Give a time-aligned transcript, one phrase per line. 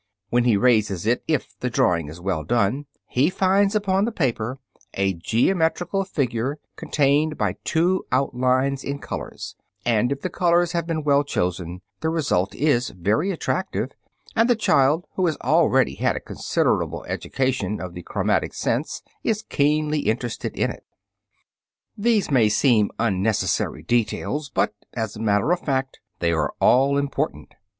[0.31, 4.57] When he raises it, if the drawing is well done, he finds upon the paper
[4.95, 11.03] a geometrical figure contained by two outlines in colors, and, if the colors have been
[11.03, 13.91] well chosen, the result is very attractive,
[14.35, 19.43] and the child, who has already had a considerable education of the chromatic sense is
[19.49, 20.83] keenly interested in it.
[21.95, 27.53] These may seem unnecessary details, but, as a matter of fact, they are all important.